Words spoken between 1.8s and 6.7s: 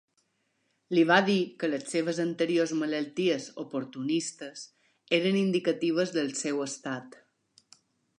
seves anteriors malalties oportunistes eren indicatives del seu